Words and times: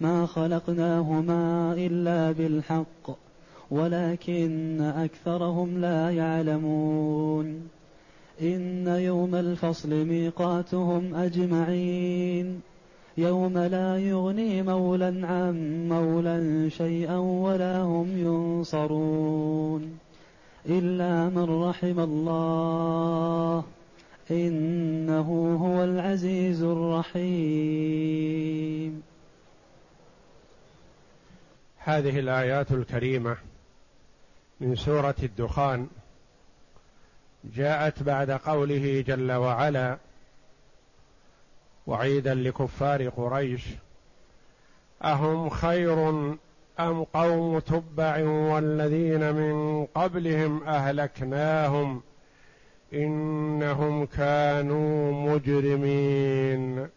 ما 0.00 0.26
خلقناهما 0.26 1.72
إلا 1.72 2.32
بالحق 2.32 3.10
ولكن 3.70 4.80
أكثرهم 4.80 5.80
لا 5.80 6.10
يعلمون. 6.10 7.68
إن 8.42 8.86
يوم 8.86 9.34
الفصل 9.34 10.04
ميقاتهم 10.04 11.14
أجمعين 11.14 12.60
يوم 13.18 13.58
لا 13.58 13.98
يغني 13.98 14.62
مولا 14.62 15.26
عن 15.26 15.88
مولا 15.88 16.68
شيئا 16.68 17.16
ولا 17.16 17.82
هم 17.82 18.08
ينصرون. 18.18 19.98
إلا 20.68 21.28
من 21.28 21.62
رحم 21.62 22.00
الله 22.00 23.64
إنه 24.30 25.56
هو 25.62 25.84
العزيز 25.84 26.62
الرحيم. 26.62 28.28
هذه 31.88 32.18
الآيات 32.18 32.72
الكريمة 32.72 33.36
من 34.60 34.76
سورة 34.76 35.14
الدخان 35.22 35.88
جاءت 37.44 38.02
بعد 38.02 38.30
قوله 38.30 39.04
جل 39.06 39.32
وعلا 39.32 39.98
وعيدا 41.86 42.34
لكفار 42.34 43.08
قريش 43.08 43.66
أهم 45.04 45.48
خير 45.48 46.08
أم 46.80 47.04
قوم 47.04 47.58
تبع 47.58 48.28
والذين 48.28 49.34
من 49.34 49.86
قبلهم 49.86 50.62
أهلكناهم 50.62 52.02
إنهم 52.94 54.06
كانوا 54.06 55.12
مجرمين؟ 55.12 56.88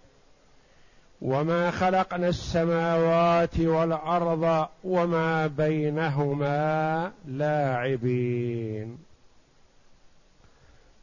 وما 1.22 1.72
خلقنا 1.72 2.28
السماوات 2.28 3.60
والأرض 3.60 4.68
وما 4.84 5.48
بينهما 5.48 7.12
لاعبين. 7.26 8.98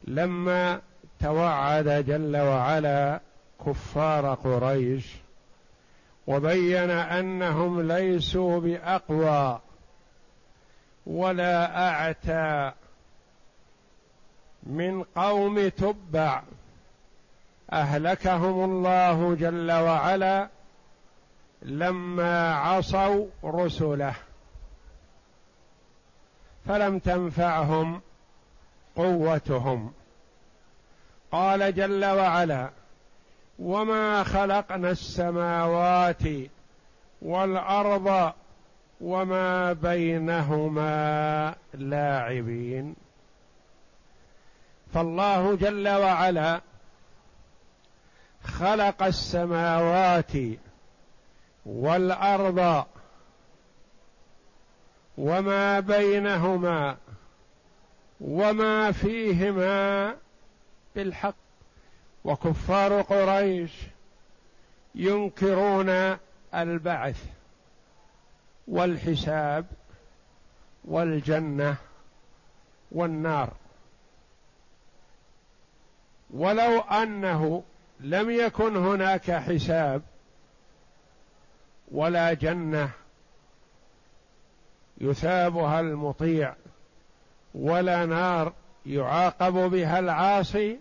لما 0.03 0.81
توعد 1.19 2.05
جل 2.05 2.37
وعلا 2.37 3.19
كفار 3.65 4.33
قريش 4.33 5.15
وبين 6.27 6.89
أنهم 6.89 7.91
ليسوا 7.91 8.59
بأقوى 8.59 9.59
ولا 11.05 11.87
أعتى 11.89 12.71
من 14.63 15.03
قوم 15.03 15.67
تبع 15.67 16.43
أهلكهم 17.73 18.63
الله 18.63 19.35
جل 19.35 19.71
وعلا 19.71 20.47
لما 21.61 22.53
عصوا 22.53 23.25
رسله. 23.43 24.13
فلم 26.67 26.99
تنفعهم 26.99 28.01
قوتهم. 28.95 29.93
قال 31.31 31.75
جل 31.75 32.05
وعلا 32.05 32.69
وما 33.59 34.23
خلقنا 34.23 34.91
السماوات 34.91 36.23
والأرض 37.21 38.33
وما 39.01 39.73
بينهما 39.73 41.55
لاعبين. 41.73 42.95
فالله 44.93 45.55
جل 45.55 45.87
وعلا 45.89 46.61
خلق 48.49 49.03
السماوات 49.03 50.31
والأرض 51.65 52.85
وما 55.17 55.79
بينهما 55.79 56.97
وما 58.21 58.91
فيهما 58.91 60.15
بالحق. 60.95 61.35
وكفار 62.23 63.01
قريش 63.01 63.71
ينكرون 64.95 66.17
البعث 66.55 67.25
والحساب 68.67 69.65
والجنة 70.85 71.75
والنار. 72.91 73.53
ولو 76.33 76.79
أنه 76.79 77.63
لم 77.99 78.29
يكن 78.29 78.77
هناك 78.77 79.31
حساب 79.31 80.01
ولا 81.91 82.33
جنة 82.33 82.89
يثابها 84.97 85.79
المطيع 85.79 86.55
ولا 87.55 88.05
نار 88.05 88.53
يعاقب 88.85 89.53
بها 89.53 89.99
العاصي 89.99 90.79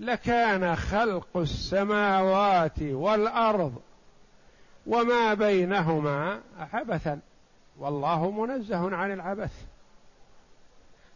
لكان 0.00 0.76
خلق 0.76 1.36
السماوات 1.36 2.82
والأرض 2.82 3.82
وما 4.86 5.34
بينهما 5.34 6.40
عبثا. 6.72 7.20
والله 7.78 8.30
منزه 8.30 8.96
عن 8.96 9.12
العبث. 9.12 9.52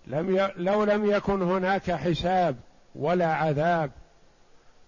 لم 0.06 0.36
ي... 0.36 0.50
لو 0.56 0.84
لم 0.84 1.10
يكن 1.10 1.42
هناك 1.42 1.90
حساب 1.90 2.56
ولا 2.94 3.34
عذاب 3.34 3.90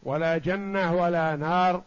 ولا 0.02 0.38
جنة 0.38 1.02
ولا 1.02 1.36
نار 1.36 1.82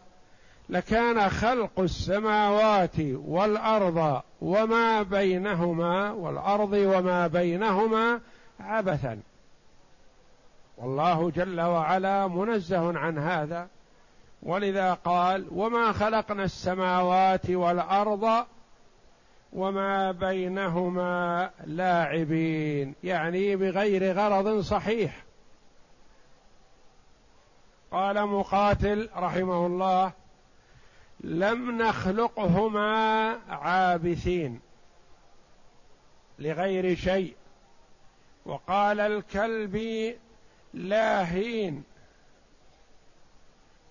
لكان 0.69 1.29
خلق 1.29 1.79
السماوات 1.79 2.99
والأرض 3.13 4.21
وما 4.41 5.01
بينهما 5.01 6.11
والأرض 6.11 6.73
وما 6.73 7.27
بينهما 7.27 8.19
عبثا. 8.59 9.19
والله 10.77 11.31
جل 11.31 11.61
وعلا 11.61 12.27
منزه 12.27 12.97
عن 12.97 13.17
هذا. 13.17 13.67
ولذا 14.43 14.93
قال 14.93 15.45
وما 15.51 15.91
خلقنا 15.91 16.43
السماوات 16.43 17.49
والأرض 17.49 18.45
وما 19.53 20.11
بينهما 20.11 21.49
لاعبين. 21.65 22.95
يعني 23.03 23.55
بغير 23.55 24.13
غرض 24.13 24.59
صحيح. 24.59 25.23
قال 27.93 28.25
مقاتل 28.25 29.09
رحمه 29.15 29.65
الله 29.65 30.11
لم 31.19 31.81
نخلقهما 31.81 33.29
عابثين 33.49 34.59
لغير 36.39 36.95
شيء. 36.95 37.35
وقال 38.45 38.99
الكلبي 38.99 40.17
لاهين. 40.73 41.83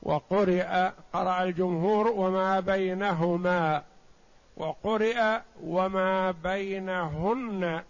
وقرئ 0.02 0.90
قرأ 1.12 1.42
الجمهور 1.42 2.08
وما 2.08 2.60
بينهما. 2.60 3.82
وقرئ 4.56 5.40
وما 5.64 6.30
بينهن 6.30 7.82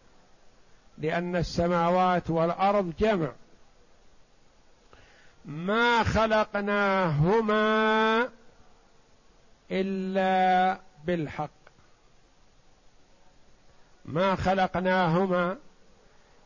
لأن 0.98 1.36
السماوات 1.36 2.30
والأرض 2.30 2.92
جمع. 2.98 3.32
ما 5.44 6.03
خلقناهما 6.03 7.62
إلا 9.70 10.80
بالحق. 11.04 11.50
ما 14.04 14.36
خلقناهما 14.36 15.58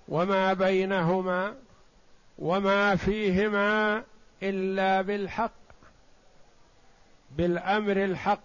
وما 0.09 0.53
بينهما 0.53 1.55
وما 2.39 2.97
فيهما 2.97 4.05
إلا 4.43 5.03
بالحق 5.03 5.53
بالأمر 7.31 8.05
الحق 8.05 8.41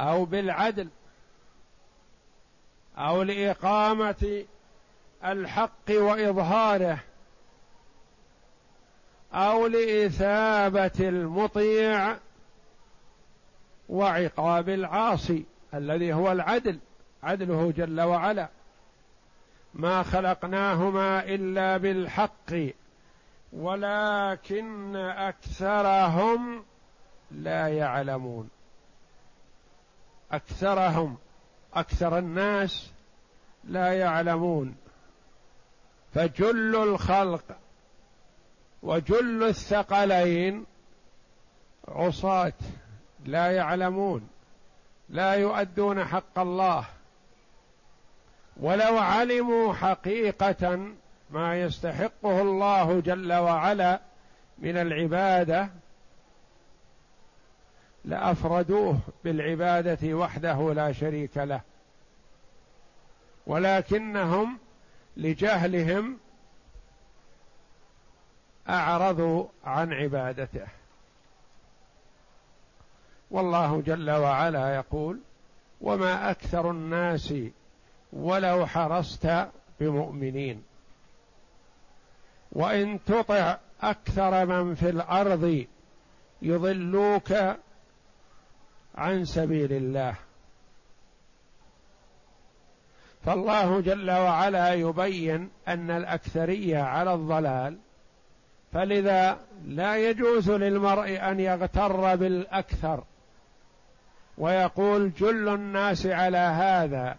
أو 0.00 0.24
بالعدل 0.24 0.88
أو 2.98 3.22
لإقامة 3.22 4.44
الحق 5.24 5.90
وإظهاره. 5.90 6.98
أو 9.32 9.66
لإثابة 9.66 10.92
المطيع 11.00 12.16
وعقاب 13.88 14.68
العاصي 14.68 15.44
الذي 15.74 16.12
هو 16.12 16.32
العدل 16.32 16.78
عدله 17.22 17.72
جل 17.76 18.00
وعلا. 18.00 18.48
ما 19.74 20.02
خلقناهما 20.02 21.24
إلا 21.24 21.76
بالحق 21.76 22.52
ولكن 23.52 24.96
أكثرهم 24.96 26.64
لا 27.30 27.68
يعلمون. 27.68 28.48
أكثرهم 30.32 31.16
أكثر 31.74 32.18
الناس 32.18 32.90
لا 33.64 33.92
يعلمون. 33.92 34.76
فجل 36.14 36.76
الخلق 36.76 37.42
وجل 38.82 39.42
الثقلين 39.42 40.66
عصاة 41.88 42.52
لا 43.24 43.52
يعلمون 43.52 44.28
لا 45.08 45.34
يؤدون 45.34 46.04
حق 46.04 46.38
الله. 46.38 46.84
ولو 48.56 48.98
علموا 48.98 49.74
حقيقة 49.74 50.88
ما 51.30 51.62
يستحقه 51.62 52.42
الله 52.42 53.00
جل 53.00 53.32
وعلا 53.32 54.00
من 54.58 54.76
العبادة 54.76 55.68
لأفردوه 58.04 58.98
بالعبادة 59.24 60.14
وحده 60.14 60.72
لا 60.72 60.92
شريك 60.92 61.36
له. 61.36 61.60
ولكنهم 63.46 64.58
لجهلهم 65.16 66.18
اعرضوا 68.68 69.44
عن 69.64 69.92
عبادته. 69.92 70.66
والله 73.30 73.80
جل 73.80 74.10
وعلا 74.10 74.74
يقول 74.74 75.20
وما 75.80 76.30
أكثر 76.30 76.70
الناس 76.70 77.34
ولو 78.12 78.66
حرصت 78.66 79.48
بمؤمنين. 79.80 80.62
وإن 82.52 83.04
تطع 83.04 83.58
أكثر 83.82 84.46
من 84.46 84.74
في 84.74 84.90
الأرض 84.90 85.64
يضلوك 86.42 87.32
عن 88.94 89.24
سبيل 89.24 89.72
الله. 89.72 90.14
فالله 93.24 93.80
جل 93.80 94.10
وعلا 94.10 94.74
يبين 94.74 95.50
أن 95.68 95.90
الأكثرية 95.90 96.78
على 96.78 97.14
الضلال 97.14 97.78
فلذا 98.72 99.38
لا 99.64 99.96
يجوز 99.96 100.50
للمرء 100.50 101.30
أن 101.30 101.40
يغتر 101.40 102.16
بالأكثر. 102.16 103.04
ويقول 104.38 105.12
جل 105.12 105.48
الناس 105.48 106.06
على 106.06 106.38
هذا 106.38 107.16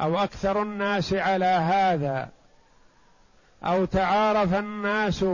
أو 0.00 0.18
أكثر 0.18 0.62
الناس 0.62 1.14
على 1.14 1.44
هذا 1.44 2.28
أو 3.64 3.84
تعارف 3.84 4.54
الناس 4.54 5.24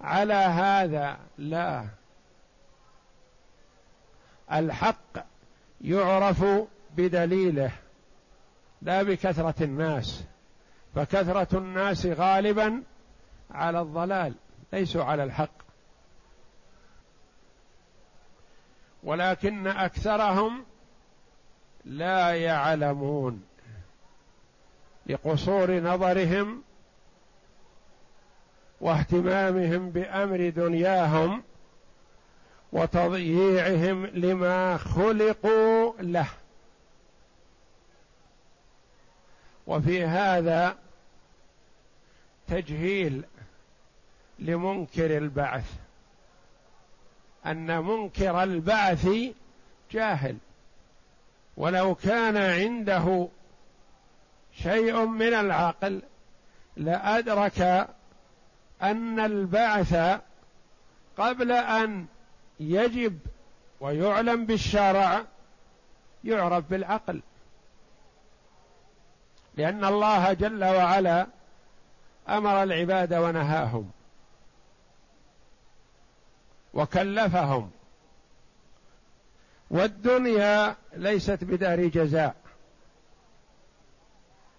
على 0.00 0.34
هذا. 0.34 1.18
لا. 1.38 1.84
الحق 4.52 5.26
يعرف 5.80 6.44
بدليله 6.96 7.70
لا 8.82 9.02
بكثرة 9.02 9.64
الناس. 9.64 10.24
فكثرة 10.94 11.58
الناس 11.58 12.06
غالبا 12.06 12.82
على 13.50 13.80
الضلال. 13.80 14.34
ليسوا 14.74 15.04
على 15.04 15.24
الحق. 15.24 15.64
ولكن 19.02 19.66
أكثرهم 19.66 20.64
لا 21.84 22.34
يعلمون. 22.34 23.44
لقصور 25.06 25.80
نظرهم 25.80 26.62
واهتمامهم 28.80 29.90
بأمر 29.90 30.48
دنياهم 30.48 31.42
وتضييعهم 32.72 34.06
لما 34.06 34.76
خلقوا 34.76 35.92
له. 36.00 36.28
وفي 39.66 40.04
هذا 40.04 40.78
تجهيل 42.46 43.24
لمنكر 44.38 45.16
البعث. 45.18 45.72
أن 47.46 47.84
منكر 47.84 48.42
البعث 48.42 49.08
جاهل. 49.90 50.36
ولو 51.56 51.94
كان 51.94 52.36
عنده 52.36 53.28
شيء 54.52 55.04
من 55.04 55.34
العقل 55.34 56.02
لأدرك 56.76 57.88
أن 58.82 59.20
البعث 59.20 60.20
قبل 61.18 61.52
أن 61.52 62.06
يجب 62.60 63.18
ويعلم 63.80 64.46
بالشرع 64.46 65.24
يعرف 66.24 66.64
بالعقل. 66.70 67.22
لأن 69.56 69.84
الله 69.84 70.32
جل 70.32 70.64
وعلا 70.64 71.26
أمر 72.28 72.62
العباد 72.62 73.14
ونهاهم. 73.14 73.90
وكلفهم. 76.74 77.70
والدنيا 79.70 80.76
ليست 80.92 81.44
بدار 81.44 81.86
جزاء. 81.86 82.34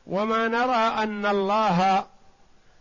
وما 0.07 0.47
نرى 0.47 1.03
أن 1.03 1.25
الله 1.25 2.05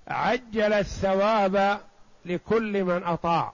عجل 0.08 0.72
الثواب 0.72 1.80
لكل 2.24 2.84
من 2.84 3.04
أطاع. 3.04 3.52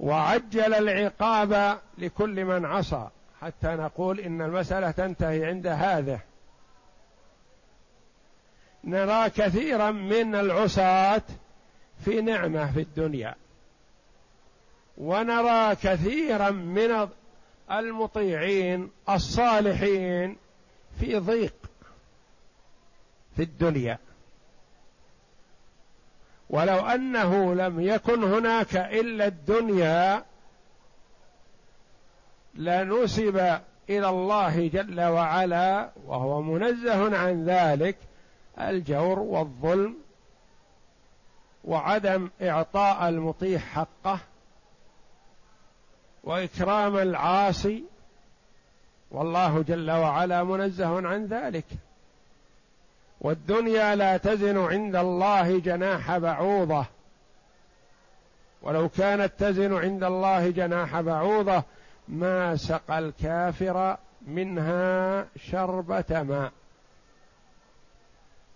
وعجل 0.00 0.74
العقاب 0.74 1.80
لكل 1.98 2.44
من 2.44 2.64
عصى. 2.64 3.08
حتى 3.40 3.68
نقول 3.68 4.20
إن 4.20 4.42
المسألة 4.42 4.90
تنتهي 4.90 5.44
عند 5.44 5.66
هذا 5.66 6.20
نرى 8.84 9.30
كثيرا 9.30 9.90
من 9.90 10.34
العصاة 10.34 11.22
في 12.04 12.20
نعمة 12.20 12.72
في 12.72 12.80
الدنيا. 12.80 13.34
ونرى 14.98 15.74
كثيرا 15.74 16.50
من 16.50 17.08
المطيعين 17.70 18.90
الصالحين 19.08 20.36
في 21.00 21.18
ضيق 21.18 21.54
في 23.36 23.42
الدنيا. 23.42 23.98
ولو 26.50 26.78
أنه 26.78 27.54
لم 27.54 27.80
يكن 27.80 28.24
هناك 28.24 28.76
إلا 28.76 29.26
الدنيا 29.26 30.24
لنسب 32.54 33.36
إلى 33.90 34.08
الله 34.08 34.68
جل 34.68 35.00
وعلا 35.00 35.90
وهو 36.06 36.42
منزه 36.42 37.18
عن 37.18 37.44
ذلك 37.44 37.96
الجور 38.60 39.18
والظلم 39.18 39.96
وعدم 41.64 42.30
إعطاء 42.42 43.08
المطيع 43.08 43.58
حقه. 43.58 44.20
وإكرام 46.26 46.96
العاصي 46.96 47.84
والله 49.10 49.62
جل 49.62 49.90
وعلا 49.90 50.44
منزه 50.44 51.08
عن 51.08 51.26
ذلك. 51.26 51.64
والدنيا 53.20 53.94
لا 53.94 54.16
تزن 54.16 54.58
عند 54.58 54.96
الله 54.96 55.58
جناح 55.58 56.18
بعوضة. 56.18 56.86
ولو 58.62 58.88
كانت 58.88 59.32
تزن 59.38 59.74
عند 59.74 60.04
الله 60.04 60.50
جناح 60.50 61.00
بعوضة 61.00 61.62
ما 62.08 62.56
سقى 62.56 62.98
الكافر 62.98 63.96
منها 64.26 65.26
شربة 65.50 66.22
ماء. 66.22 66.52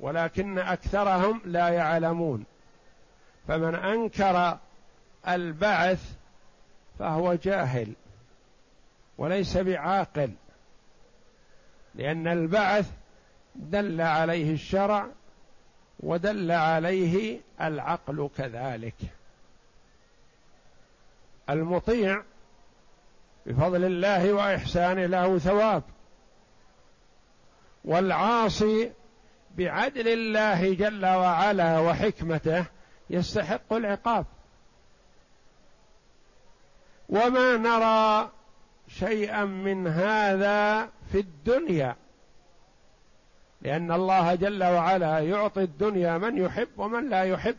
ولكن 0.01 0.59
أكثرهم 0.59 1.41
لا 1.45 1.69
يعلمون. 1.69 2.45
فمن 3.49 3.75
أنكر 3.75 4.59
البعث 5.29 6.20
فهو 7.01 7.35
جاهل 7.35 7.93
وليس 9.19 9.57
بعاقل 9.57 10.33
لأن 11.95 12.29
البعث 12.29 12.91
دل 13.55 14.01
عليه 14.01 14.53
الشرع 14.53 15.07
ودل 16.01 16.51
عليه 16.51 17.41
العقل 17.61 18.31
كذلك. 18.37 18.95
المطيع 21.51 22.23
بفضل 23.47 23.85
الله 23.85 24.33
وإحسانه 24.33 25.07
له 25.07 25.39
ثواب 25.39 25.83
والعاصي 27.85 28.93
بعدل 29.57 30.09
الله 30.09 30.75
جل 30.75 31.07
وعلا 31.07 31.79
وحكمته 31.79 32.65
يستحق 33.11 33.73
العقاب. 33.73 34.27
وما 37.11 37.57
نرى 37.57 38.31
شيئا 38.89 39.45
من 39.45 39.87
هذا 39.87 40.89
في 41.13 41.21
الدنيا. 41.21 41.97
لأن 43.63 43.93
الله 43.93 44.35
جل 44.35 44.65
وعلا 44.65 45.19
يعطي 45.19 45.63
الدنيا 45.63 46.19
من 46.19 46.39
يحب 46.39 46.69
ومن 46.77 47.11
لا 47.11 47.25
يحب. 47.25 47.57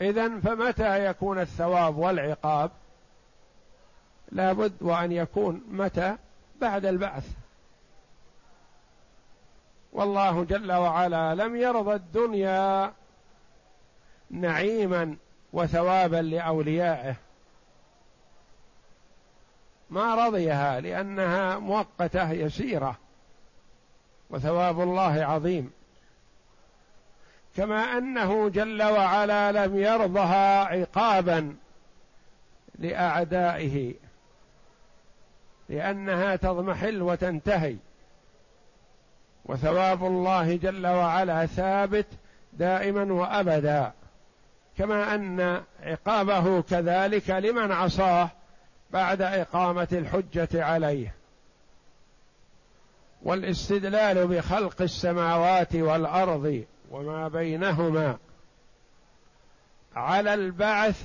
إذا 0.00 0.40
فمتى 0.40 1.06
يكون 1.06 1.40
الثواب 1.40 1.96
والعقاب؟ 1.96 2.70
لابد 4.32 4.72
وأن 4.80 5.12
يكون 5.12 5.64
متى؟ 5.70 6.16
بعد 6.60 6.86
البعث. 6.86 7.30
والله 9.92 10.44
جل 10.44 10.72
وعلا 10.72 11.34
لم 11.34 11.56
يرضى 11.56 11.94
الدنيا 11.94 12.92
نعيما 14.30 15.16
وثوابا 15.54 16.16
لأوليائه. 16.16 17.14
ما 19.90 20.26
رضيها 20.26 20.80
لأنها 20.80 21.58
مؤقتة 21.58 22.30
يسيرة 22.30 22.96
وثواب 24.30 24.80
الله 24.80 25.24
عظيم. 25.24 25.72
كما 27.56 27.98
أنه 27.98 28.48
جل 28.48 28.82
وعلا 28.82 29.52
لم 29.52 29.78
يرضها 29.78 30.64
عقابا 30.64 31.56
لأعدائه 32.78 33.94
لأنها 35.68 36.36
تضمحل 36.36 37.02
وتنتهي. 37.02 37.76
وثواب 39.44 40.04
الله 40.04 40.56
جل 40.56 40.86
وعلا 40.86 41.46
ثابت 41.46 42.06
دائما 42.52 43.12
وابدا. 43.12 43.92
كما 44.78 45.14
أن 45.14 45.62
عقابه 45.82 46.62
كذلك 46.62 47.30
لمن 47.30 47.72
عصاه 47.72 48.30
بعد 48.90 49.22
إقامة 49.22 49.88
الحجة 49.92 50.64
عليه. 50.64 51.14
والاستدلال 53.22 54.26
بخلق 54.26 54.82
السماوات 54.82 55.74
والأرض 55.74 56.64
وما 56.90 57.28
بينهما 57.28 58.18
على 59.96 60.34
البعث 60.34 61.02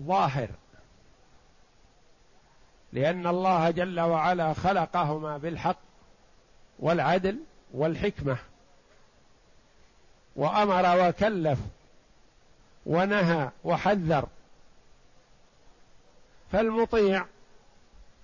ظاهر. 0.00 0.48
لأن 2.92 3.26
الله 3.26 3.70
جل 3.70 4.00
وعلا 4.00 4.52
خلقهما 4.52 5.38
بالحق 5.38 5.78
والعدل 6.78 7.38
والحكمة. 7.74 8.36
وأمر 10.36 11.08
وكلف 11.08 11.58
ونهى 12.86 13.50
وحذر. 13.64 14.28
فالمطيع 16.52 17.26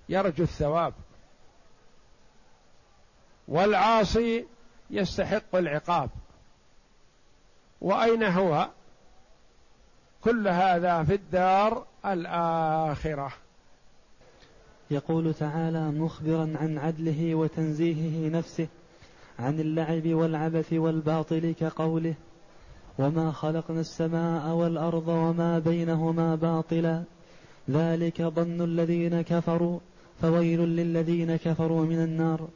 يرجو 0.09 0.43
الثواب. 0.43 0.93
والعاصي 3.47 4.45
يستحق 4.89 5.55
العقاب. 5.55 6.09
وأين 7.81 8.23
هو؟ 8.23 8.69
كل 10.21 10.47
هذا 10.47 11.03
في 11.03 11.13
الدار 11.13 11.85
الآخرة. 12.05 13.33
يقول 14.91 15.33
تعالى 15.33 15.91
مخبرا 15.91 16.53
عن 16.55 16.77
عدله 16.77 17.35
وتنزيهه 17.35 18.29
نفسه 18.29 18.67
عن 19.39 19.59
اللعب 19.59 20.07
والعبث 20.07 20.73
والباطل 20.73 21.55
كقوله 21.59 22.15
وما 22.97 23.31
خلقنا 23.31 23.79
السماء 23.79 24.47
والارض 24.47 25.07
وما 25.07 25.59
بينهما 25.59 26.35
باطلا 26.35 27.03
ذلك 27.69 28.21
ظن 28.21 28.61
الذين 28.61 29.21
كفروا 29.21 29.79
فويل 30.21 30.59
للذين 30.59 31.35
كفروا 31.35 31.85
من 31.85 32.03
النار. 32.03 32.47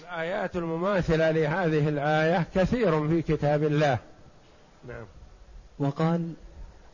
الآيات 0.00 0.56
المماثلة 0.56 1.30
لهذه 1.30 1.88
الآية 1.88 2.46
كثير 2.54 3.08
في 3.08 3.22
كتاب 3.22 3.62
الله. 3.62 3.98
نعم. 4.88 5.04
وقال 5.78 6.32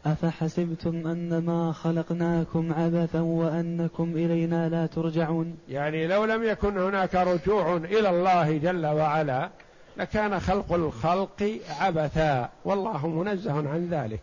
أفحسبتم 0.07 1.07
أنما 1.07 1.73
خلقناكم 1.73 2.73
عبثا 2.73 3.21
وأنكم 3.21 4.12
إلينا 4.16 4.69
لا 4.69 4.87
ترجعون؟ 4.87 5.57
يعني 5.69 6.07
لو 6.07 6.25
لم 6.25 6.43
يكن 6.43 6.78
هناك 6.78 7.14
رجوع 7.14 7.76
إلى 7.76 8.11
الله 8.11 8.59
جل 8.59 8.87
وعلا 8.87 9.50
لكان 9.97 10.41
خلق 10.41 10.73
الخلق 10.73 11.61
عبثا 11.81 12.50
والله 12.65 13.07
منزه 13.07 13.69
عن 13.69 13.88
ذلك. 13.91 14.21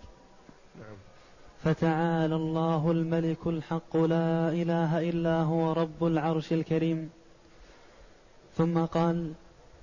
نعم. 0.79 0.97
فتعالى 1.63 2.35
الله 2.35 2.91
الملك 2.91 3.47
الحق 3.47 3.97
لا 3.97 4.49
إله 4.49 5.09
إلا 5.09 5.41
هو 5.41 5.73
رب 5.73 6.03
العرش 6.03 6.53
الكريم. 6.53 7.09
ثم 8.57 8.85
قال 8.85 9.33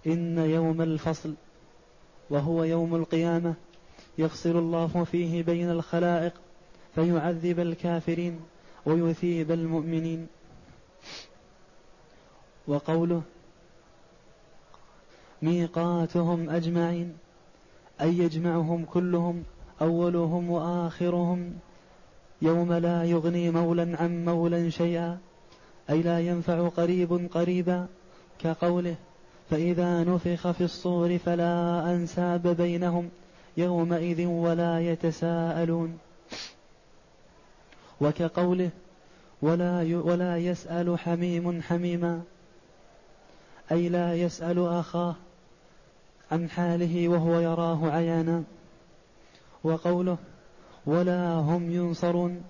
إن 0.06 0.38
يوم 0.38 0.82
الفصل 0.82 1.34
وهو 2.30 2.64
يوم 2.64 2.94
القيامة 2.94 3.54
يفصل 4.18 4.56
الله 4.56 5.06
فيه 5.10 5.42
بين 5.42 5.70
الخلائق 5.70 6.32
فيعذب 6.94 7.60
الكافرين 7.60 8.40
ويثيب 8.86 9.50
المؤمنين. 9.50 10.26
وقوله 12.68 13.22
ميقاتهم 15.42 16.50
أجمعين 16.50 17.12
أي 18.00 18.18
يجمعهم 18.18 18.84
كلهم 18.84 19.44
أولهم 19.82 20.50
وآخرهم. 20.50 21.52
يوم 22.42 22.72
لا 22.72 23.04
يغني 23.04 23.50
مولا 23.50 23.96
عن 24.00 24.24
مولا 24.24 24.70
شيئا 24.70 25.18
أي 25.90 26.02
لا 26.02 26.20
ينفع 26.20 26.68
قريب 26.68 27.28
قريبا. 27.34 27.86
كقوله 28.38 28.96
فإذا 29.50 30.04
نفخ 30.04 30.50
في 30.50 30.64
الصور 30.64 31.18
فلا 31.18 31.84
أنساب 31.94 32.48
بينهم 32.48 33.10
يومئذ 33.56 34.26
ولا 34.26 34.80
يتساءلون. 34.80 35.98
وكقوله 38.00 38.70
ولا 39.42 40.00
ولا 40.04 40.36
يسأل 40.36 40.98
حميم 40.98 41.62
حميما 41.62 42.22
أي 43.72 43.88
لا 43.88 44.14
يسأل 44.14 44.66
أخاه 44.66 45.14
عن 46.30 46.50
حاله 46.50 47.08
وهو 47.08 47.40
يراه 47.40 47.90
عيانا 47.90 48.42
وقوله 49.64 50.18
ولا 50.86 51.34
هم 51.34 51.70
ينصرون 51.70 52.42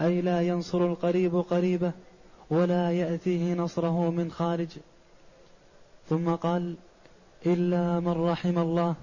أي 0.00 0.20
لا 0.20 0.42
ينصر 0.42 0.86
القريب 0.86 1.36
قريبه 1.36 1.92
ولا 2.50 2.92
يأتيه 2.92 3.54
نصره 3.54 4.10
من 4.10 4.30
خارج. 4.30 4.68
ثم 6.08 6.34
قال 6.34 6.74
إلا 7.46 8.00
من 8.00 8.12
رحم 8.12 8.58
الله 8.58 8.94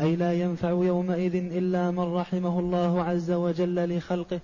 أي 0.00 0.16
لا 0.16 0.32
ينفع 0.32 0.70
يومئذ 0.70 1.34
إلا 1.34 1.90
من 1.90 2.14
رحمه 2.14 2.58
الله 2.58 3.02
عز 3.02 3.30
وجل 3.30 3.96
لخلقه. 3.96 4.40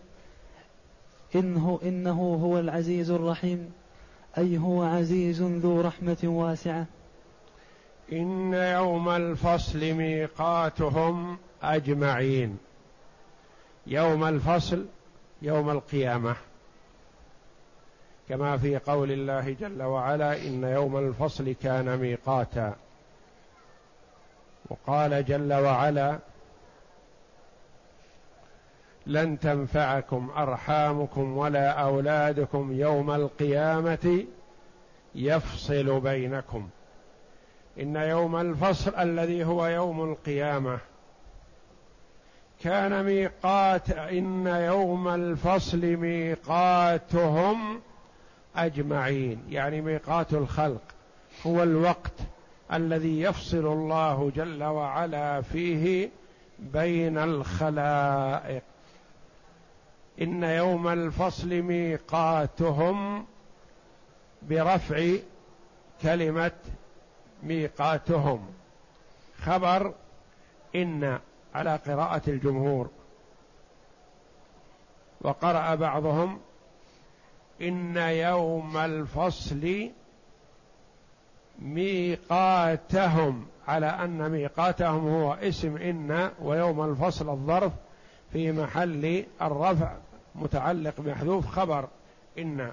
إنه 1.34 1.78
إنه 1.82 2.34
هو 2.42 2.58
العزيز 2.58 3.10
الرحيم 3.10 3.72
أي 4.38 4.58
هو 4.58 4.82
عزيز 4.82 5.42
ذو 5.42 5.80
رحمة 5.80 6.18
واسعة. 6.24 6.86
إن 8.12 8.54
يوم 8.54 9.08
الفصل 9.08 9.92
ميقاتهم 9.92 11.38
أجمعين. 11.62 12.58
يوم 13.86 14.24
الفصل 14.24 14.86
يوم 15.42 15.70
القيامة. 15.70 16.36
كما 18.28 18.56
في 18.56 18.78
قول 18.78 19.12
الله 19.12 19.56
جل 19.60 19.82
وعلا 19.82 20.46
إن 20.46 20.64
يوم 20.64 20.96
الفصل 20.96 21.52
كان 21.52 21.96
ميقاتا. 21.96 22.76
وقال 24.70 25.24
جل 25.24 25.52
وعلا 25.52 26.18
لن 29.06 29.38
تنفعكم 29.38 30.30
أرحامكم 30.36 31.36
ولا 31.36 31.70
أولادكم 31.70 32.72
يوم 32.72 33.10
القيامة 33.10 34.24
يفصل 35.14 36.00
بينكم. 36.00 36.68
إن 37.80 37.96
يوم 37.96 38.36
الفصل 38.36 38.94
الذي 38.94 39.44
هو 39.44 39.66
يوم 39.66 40.12
القيامة. 40.12 40.78
كان 42.60 43.04
ميقات 43.04 43.90
إن 43.90 44.46
يوم 44.46 45.08
الفصل 45.08 45.96
ميقاتهم 45.96 47.80
أجمعين. 48.56 49.42
يعني 49.48 49.80
ميقات 49.80 50.32
الخلق 50.32 50.82
هو 51.46 51.62
الوقت 51.62 52.12
الذي 52.72 53.20
يفصل 53.20 53.66
الله 53.66 54.32
جل 54.36 54.64
وعلا 54.64 55.42
فيه 55.42 56.10
بين 56.58 57.18
الخلائق. 57.18 58.62
إن 60.20 60.42
يوم 60.42 60.88
الفصل 60.88 61.62
ميقاتهم 61.62 63.26
برفع 64.42 65.12
كلمة 66.02 66.52
ميقاتهم. 67.46 68.46
خبر 69.42 69.94
إن 70.74 71.18
على 71.54 71.76
قراءة 71.76 72.22
الجمهور. 72.28 72.90
وقرأ 75.20 75.74
بعضهم 75.74 76.40
إن 77.60 77.96
يوم 77.96 78.76
الفصل 78.76 79.90
ميقاتهم 81.58 83.46
على 83.68 83.86
أن 83.86 84.30
ميقاتهم 84.30 85.08
هو 85.08 85.32
اسم 85.32 85.76
إن 85.76 86.30
ويوم 86.42 86.90
الفصل 86.90 87.30
الظرف 87.30 87.72
في 88.32 88.52
محل 88.52 89.24
الرفع 89.42 89.96
متعلق 90.34 91.00
محذوف 91.00 91.46
خبر 91.46 91.88
إن. 92.38 92.72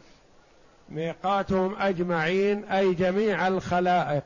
ميقاتهم 0.89 1.75
أجمعين 1.75 2.63
أي 2.63 2.93
جميع 2.93 3.47
الخلائق. 3.47 4.23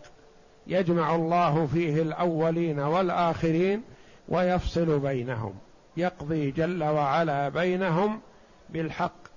يجمع 0.67 1.15
الله 1.15 1.65
فيه 1.65 2.01
الأولين 2.01 2.79
والآخرين 2.79 3.83
ويفصل 4.29 4.99
بينهم 4.99 5.55
يقضي 5.97 6.51
جل 6.51 6.83
وعلا 6.83 7.49
بينهم 7.49 8.21
بالحق. 8.69 9.27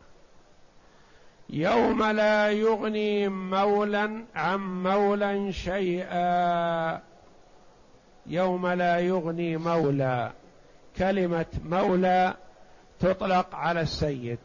يوم 1.50 2.02
لا 2.02 2.50
يغني 2.50 3.28
مولا 3.28 4.24
عن 4.34 4.82
مولا 4.82 5.50
شيئا. 5.50 7.00
يوم 8.26 8.66
لا 8.66 8.98
يغني 8.98 9.56
مولى 9.56 10.32
كلمة 10.96 11.46
مولى 11.64 12.34
تطلق 13.00 13.54
على 13.54 13.80
السيد 13.80 14.38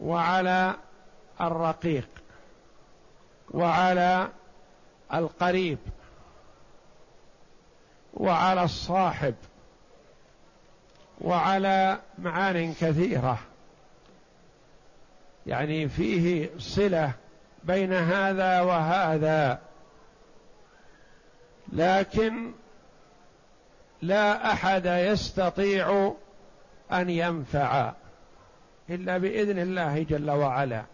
وعلى 0.00 0.74
الرقيق. 1.40 2.08
وعلى 3.50 4.28
القريب 5.14 5.78
وعلى 8.14 8.62
الصاحب 8.62 9.34
وعلى 11.20 11.98
معان 12.18 12.74
كثيرة. 12.74 13.38
يعني 15.46 15.88
فيه 15.88 16.50
صلة 16.58 17.12
بين 17.64 17.92
هذا 17.92 18.60
وهذا. 18.60 19.60
لكن 21.72 22.52
لا 24.02 24.52
أحد 24.52 24.86
يستطيع 24.86 26.14
أن 26.92 27.10
ينفع 27.10 27.92
إلا 28.90 29.18
بإذن 29.18 29.58
الله 29.58 30.02
جل 30.02 30.30
وعلا. 30.30 30.84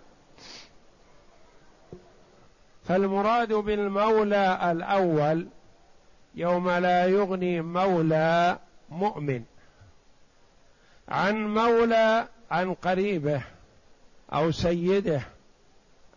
فالمراد 2.89 3.53
بالمولى 3.53 4.71
الأول 4.71 5.47
يوم 6.35 6.71
لا 6.71 7.07
يغني 7.07 7.61
مولى 7.61 8.59
مؤمن. 8.91 9.45
عن 11.09 11.55
مولى 11.55 12.29
عن 12.51 12.75
قريبه 12.75 13.43
أو 14.33 14.51
سيده 14.51 15.21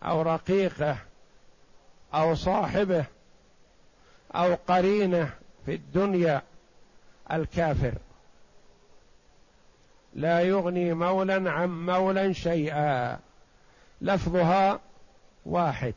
أو 0.02 0.22
رقيقه 0.22 0.96
أو 2.14 2.34
صاحبه 2.34 3.04
أو 4.34 4.54
قرينه 4.68 5.30
في 5.66 5.74
الدنيا 5.74 6.42
الكافر. 7.32 7.94
لا 10.14 10.40
يغني 10.40 10.94
مولا 10.94 11.50
عن 11.50 11.86
مولا 11.86 12.32
شيئا. 12.32 13.18
لفظها 14.00 14.80
واحد. 15.46 15.94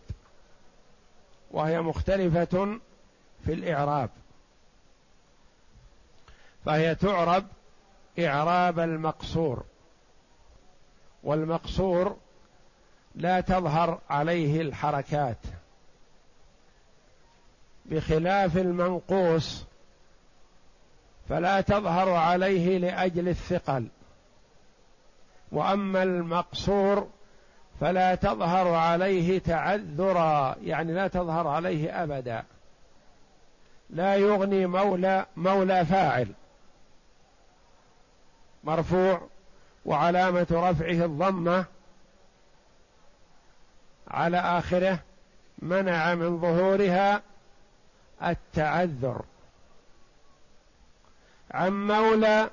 وهي 1.52 1.82
مختلفة 1.82 2.80
في 3.46 3.54
الإعراب. 3.54 4.10
فهي 6.66 6.96
تعرب 6.96 7.46
إعراب 8.20 8.80
المقصور 8.80 9.64
والمقصور 11.24 12.18
لا 13.16 13.42
تظهر 13.42 14.02
عليه 14.10 14.62
الحركات. 14.62 15.38
بخلاف 17.86 18.58
المنقوص 18.58 19.66
فلا 21.30 21.62
تظهر 21.62 22.10
عليه 22.10 22.78
لأجل 22.78 23.30
الثقل. 23.30 23.88
وأما 25.52 26.04
المقصور 26.04 27.10
فلا 27.80 28.16
تظهر 28.16 28.74
عليه 28.74 29.40
تعذرا 29.40 30.56
يعني 30.62 30.94
لا 30.94 31.08
تظهر 31.08 31.48
عليه 31.48 32.04
أبدا. 32.04 32.44
لا 33.90 34.16
يغني 34.16 34.66
مولى 34.66 35.26
مولى 35.36 35.86
فاعل. 35.86 36.34
مرفوع 38.64 39.28
وعلامة 39.86 40.48
رفعه 40.52 41.06
الضمة. 41.06 41.66
على 44.08 44.38
آخره 44.38 45.00
منع 45.60 46.16
من 46.16 46.42
ظهورها 46.42 47.22
التعذر. 48.24 49.22
عن 51.52 51.88
مولى 51.88 52.50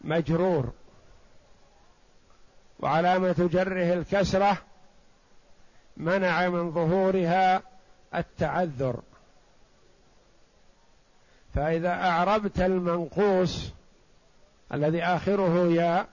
مجرور. 0.00 0.72
وعلامة 2.80 3.48
جره 3.52 3.94
الكسرة 3.94 4.58
منع 5.96 6.48
من 6.48 6.72
ظهورها 6.72 7.62
التعذر. 8.14 9.00
فإذا 11.54 11.90
أعربت 11.90 12.60
المنقوص 12.60 13.72
الذي 14.72 15.02
آخره 15.02 15.72
ياء 15.72 16.08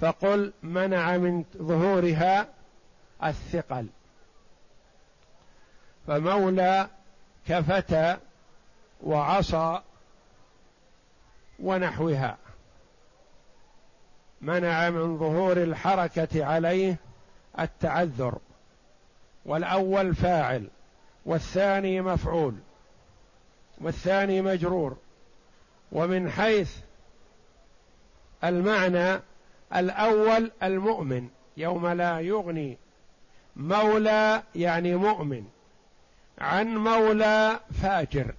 فقل 0.00 0.52
منع 0.62 1.16
من 1.16 1.44
ظهورها 1.56 2.48
الثقل. 3.24 3.86
فمولى 6.06 6.88
كفتى 7.48 8.16
وعصى 9.02 9.80
ونحوها. 11.60 12.36
منع 14.40 14.90
من 14.90 15.18
ظهور 15.18 15.56
الحركة 15.56 16.44
عليه 16.44 16.96
التعذر 17.60 18.38
والأول 19.44 20.14
فاعل 20.14 20.68
والثاني 21.26 22.00
مفعول 22.00 22.54
والثاني 23.80 24.42
مجرور 24.42 24.96
ومن 25.92 26.30
حيث 26.30 26.76
المعنى 28.44 29.20
الأول 29.76 30.50
المؤمن 30.62 31.28
يوم 31.56 31.86
لا 31.86 32.20
يغني 32.20 32.78
مولى 33.56 34.42
يعني 34.54 34.96
مؤمن 34.96 35.44
عن 36.38 36.76
مولى 36.76 37.60
فاجر 37.82 38.34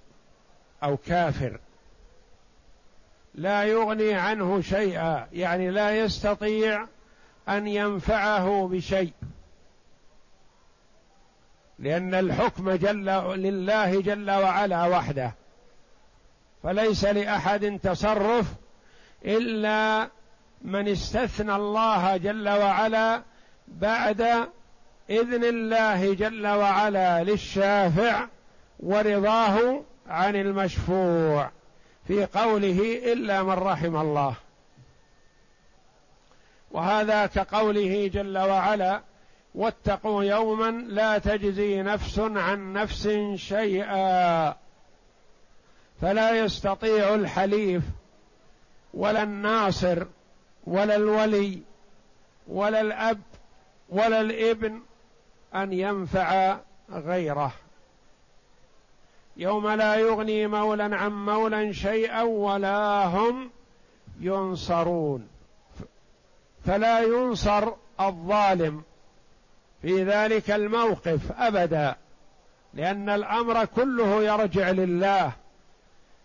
أو 0.82 0.96
كافر. 0.96 1.60
لا 3.34 3.64
يغني 3.64 4.14
عنه 4.14 4.60
شيئا 4.60 5.26
يعني 5.32 5.70
لا 5.70 5.96
يستطيع 6.04 6.86
أن 7.48 7.66
ينفعه 7.66 8.68
بشيء. 8.72 9.12
لأن 11.78 12.14
الحكم 12.14 12.70
جل 12.70 13.06
لله 13.36 14.00
جل 14.00 14.30
وعلا 14.30 14.86
وحده. 14.86 15.34
فليس 16.62 17.04
لأحد 17.04 17.78
تصرف 17.82 18.46
إلا 19.24 20.08
من 20.62 20.88
استثنى 20.88 21.54
الله 21.54 22.16
جل 22.16 22.48
وعلا 22.48 23.22
بعد 23.68 24.20
إذن 25.10 25.44
الله 25.44 26.14
جل 26.14 26.46
وعلا 26.46 27.24
للشافع 27.24 28.28
ورضاه 28.80 29.82
عن 30.08 30.36
المشفوع. 30.36 31.50
في 32.06 32.24
قوله 32.24 33.12
إلا 33.12 33.42
من 33.42 33.52
رحم 33.52 33.96
الله. 33.96 34.34
وهذا 36.70 37.26
كقوله 37.26 38.06
جل 38.06 38.38
وعلا 38.38 39.02
واتقوا 39.54 40.24
يوما 40.24 40.70
لا 40.70 41.18
تجزي 41.18 41.82
نفس 41.82 42.18
عن 42.18 42.72
نفس 42.72 43.08
شيئا 43.34 44.54
فلا 46.00 46.44
يستطيع 46.44 47.14
الحليف 47.14 47.82
ولا 48.94 49.22
الناصر 49.22 50.06
ولا 50.64 50.96
الولي 50.96 51.62
ولا 52.48 52.80
الأب 52.80 53.20
ولا 53.88 54.20
الابن 54.20 54.80
أن 55.54 55.72
ينفع 55.72 56.56
غيره. 56.90 57.52
يوم 59.36 59.68
لا 59.68 59.94
يغني 59.94 60.46
مولا 60.46 60.96
عن 60.96 61.12
مولا 61.12 61.72
شيئا 61.72 62.22
ولا 62.22 63.06
هم 63.06 63.50
ينصرون. 64.20 65.28
فلا 66.66 67.00
ينصر 67.00 67.72
الظالم 68.00 68.82
في 69.82 70.04
ذلك 70.04 70.50
الموقف 70.50 71.32
ابدا 71.32 71.96
لأن 72.74 73.08
الأمر 73.08 73.64
كله 73.64 74.22
يرجع 74.22 74.70
لله. 74.70 75.32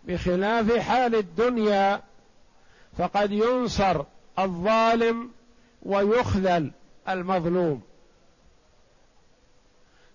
بخلاف 0.04 0.78
حال 0.78 1.14
الدنيا 1.14 2.02
فقد 2.98 3.32
ينصر 3.32 4.04
الظالم 4.38 5.30
ويخذل 5.82 6.70
المظلوم. 7.08 7.82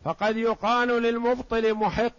فقد 0.06 0.38
يقال 0.38 0.88
للمبطل 0.88 1.74
محق 1.74 2.12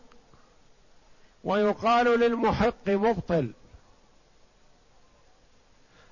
ويقال 1.44 2.20
للمحق 2.20 2.88
مبطل. 2.88 3.52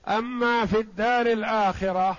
أما 0.09 0.67
في 0.67 0.81
الدار 0.81 1.27
الآخرة 1.27 2.19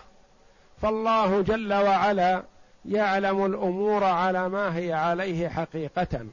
فالله 0.82 1.41
جل 1.41 1.74
وعلا 1.74 2.43
يعلم 2.86 3.45
الأمور 3.45 4.04
على 4.04 4.50
ما 4.50 4.78
هي 4.78 4.93
عليه 4.93 5.50
حقيقة. 5.50 6.26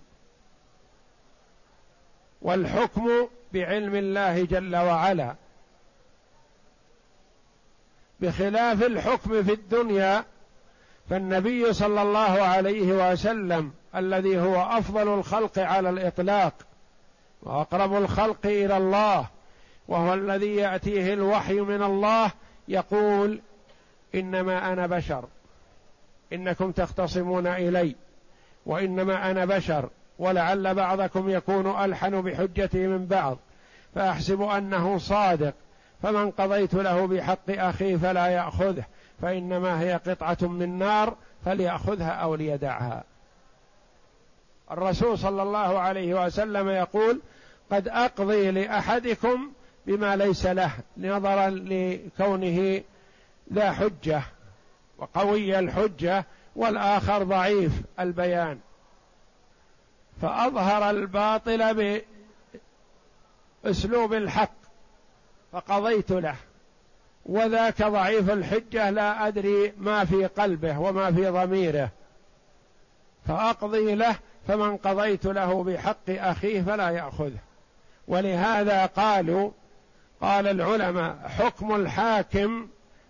والحكم 2.42 3.28
بعلم 3.52 3.94
الله 3.94 4.44
جل 4.44 4.76
وعلا. 4.76 5.34
بخلاف 8.20 8.82
الحكم 8.82 9.42
في 9.42 9.52
الدنيا 9.52 10.24
فالنبي 11.10 11.72
صلى 11.72 12.02
الله 12.02 12.42
عليه 12.42 13.12
وسلم 13.12 13.72
الذي 13.96 14.40
هو 14.40 14.62
أفضل 14.62 15.08
الخلق 15.08 15.58
على 15.58 15.90
الإطلاق 15.90 16.54
وأقرب 17.42 17.96
الخلق 17.96 18.46
إلى 18.46 18.76
الله 18.76 19.26
وهو 19.88 20.14
الذي 20.14 20.56
يأتيه 20.56 21.14
الوحي 21.14 21.60
من 21.60 21.82
الله 21.82 22.30
يقول 22.68 23.40
إنما 24.14 24.72
أنا 24.72 24.86
بشر. 24.86 25.24
إنكم 26.32 26.72
تختصمون 26.72 27.46
إلي. 27.46 27.94
وإنما 28.66 29.30
أنا 29.30 29.44
بشر 29.44 29.88
ولعل 30.18 30.74
بعضكم 30.74 31.30
يكون 31.30 31.84
ألحن 31.84 32.20
بحجته 32.22 32.86
من 32.86 33.06
بعض 33.06 33.38
فأحسب 33.94 34.42
أنه 34.42 34.98
صادق. 34.98 35.54
فمن 36.02 36.30
قضيت 36.30 36.74
له 36.74 37.06
بحق 37.06 37.50
اخيه 37.50 37.96
فلا 37.96 38.26
يأخذه 38.26 38.84
فإنما 39.22 39.80
هي 39.80 39.94
قطعة 39.94 40.38
من 40.42 40.78
نار 40.78 41.14
فليأخذها 41.44 42.10
أو 42.10 42.34
ليدعها. 42.34 43.04
الرسول 44.70 45.18
صلى 45.18 45.42
الله 45.42 45.78
عليه 45.78 46.26
وسلم 46.26 46.68
يقول 46.68 47.20
قد 47.70 47.88
أقضي 47.88 48.50
لأحدكم 48.50 49.52
بما 49.86 50.16
ليس 50.16 50.46
له 50.46 50.70
نظرا 50.96 51.50
لكونه 51.50 52.82
ذا 53.52 53.72
حجة 53.72 54.22
وقوي 54.98 55.58
الحجة 55.58 56.24
والآخر 56.56 57.22
ضعيف 57.22 57.72
البيان. 58.00 58.58
فأظهر 60.22 60.90
الباطل 60.90 62.02
بأسلوب 63.64 64.12
الحق 64.14 64.52
فقضيت 65.52 66.10
له 66.10 66.36
وذاك 67.26 67.82
ضعيف 67.82 68.30
الحجة 68.30 68.90
لا 68.90 69.28
أدري 69.28 69.72
ما 69.78 70.04
في 70.04 70.26
قلبه 70.26 70.78
وما 70.78 71.12
في 71.12 71.28
ضميره. 71.28 71.90
فأقضي 73.28 73.94
له 73.94 74.16
فمن 74.48 74.76
قضيت 74.76 75.26
له 75.26 75.64
بحق 75.64 76.08
أخيه 76.08 76.62
فلا 76.62 76.90
يأخذه. 76.90 77.38
ولهذا 78.08 78.86
قالوا 78.86 79.50
قال 80.20 80.46
العلماء 80.46 81.28
حكم 81.28 81.74
الحاكم 81.74 82.68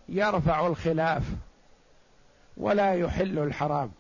يرفع 0.08 0.66
الخلاف 0.66 1.22
ولا 2.56 2.94
يحل 2.94 3.38
الحرام. 3.38 3.90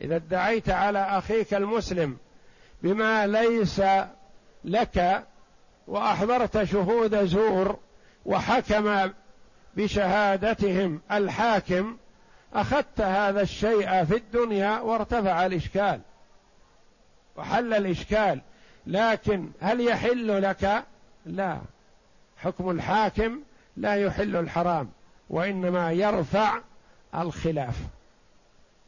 إذا 0.00 0.16
ادعيت 0.16 0.70
على 0.70 0.98
أخيك 0.98 1.54
المسلم 1.54 2.16
بما 2.82 3.26
ليس 3.26 3.82
لك 4.64 5.24
وأحضرت 5.86 6.62
شهود 6.64 7.24
زور 7.24 7.78
وحكم 8.26 9.10
بشهادتهم 9.76 11.00
الحاكم 11.12 11.96
أخذت 12.54 13.00
هذا 13.00 13.40
الشيء 13.40 14.04
في 14.04 14.16
الدنيا 14.16 14.80
وارتفع 14.80 15.46
الإشكال. 15.46 16.00
وحل 17.36 17.74
الإشكال. 17.74 18.40
لكن 18.86 19.50
هل 19.60 19.80
يحل 19.80 20.42
لك؟ 20.42 20.84
لا. 21.26 21.58
حكم 22.36 22.70
الحاكم 22.70 23.40
لا 23.76 23.94
يحل 23.94 24.36
الحرام 24.36 24.90
وإنما 25.30 25.92
يرفع 25.92 26.58
الخلاف. 27.14 27.76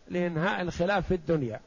لإنهاء 0.08 0.60
الخلاف 0.60 1.06
في 1.06 1.14
الدنيا. 1.14 1.60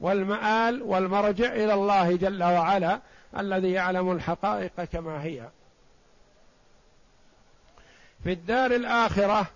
والمآل 0.00 0.82
والمرجع 0.82 1.52
إلى 1.52 1.74
الله 1.74 2.16
جل 2.16 2.42
وعلا 2.42 3.00
الذي 3.38 3.72
يعلم 3.72 4.12
الحقائق 4.12 4.84
كما 4.84 5.22
هي. 5.22 5.48
في 8.24 8.32
الدار 8.32 8.70
الآخرة 8.70 9.46